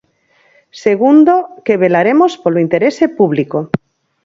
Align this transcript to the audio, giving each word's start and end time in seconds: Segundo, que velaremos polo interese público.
Segundo, 0.83 1.33
que 1.65 1.79
velaremos 1.83 2.31
polo 2.43 2.61
interese 2.65 3.05
público. 3.17 3.59